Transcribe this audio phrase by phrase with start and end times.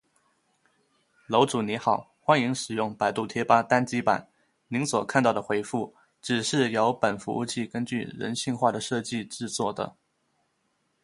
[1.27, 4.29] 楼主你好：欢迎使用百度贴吧单机版！
[4.69, 9.95] 您所看到的回复，皆是由本服务器根据人性化的设计制作的